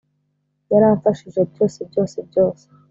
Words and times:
yaramfashije 0.71 1.41
byose 1.51 1.79
byose 1.89 2.17
byose 2.29 2.65